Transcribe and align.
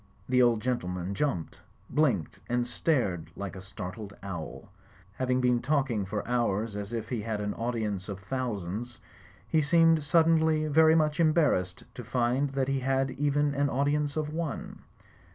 The 0.27 0.41
old 0.41 0.61
gentleman 0.63 1.13
jumped, 1.13 1.59
blinked 1.87 2.39
and 2.49 2.65
stared 2.65 3.29
like 3.35 3.55
a 3.55 3.61
startled 3.61 4.15
owl. 4.23 4.71
Having 5.13 5.41
been 5.41 5.61
talking 5.61 6.07
for 6.07 6.27
hours 6.27 6.75
as 6.75 6.91
if 6.91 7.09
he 7.09 7.21
had 7.21 7.39
an 7.39 7.53
audience 7.53 8.09
of 8.09 8.17
thousands, 8.21 8.99
he 9.47 9.61
seemed 9.61 10.01
suddenly 10.01 10.65
very 10.65 10.95
much 10.95 11.19
embarrassed 11.19 11.83
to 11.93 12.03
find 12.03 12.49
that 12.53 12.67
he 12.67 12.79
had 12.79 13.11
even 13.11 13.53
an 13.53 13.69
audience 13.69 14.17
of 14.17 14.33
one. 14.33 14.79